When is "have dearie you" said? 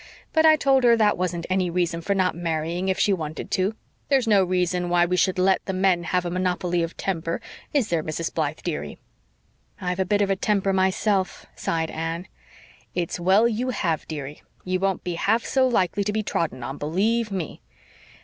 13.69-14.79